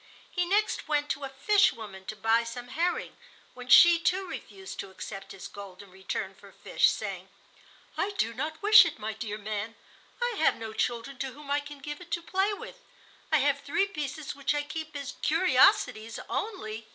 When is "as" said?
14.95-15.13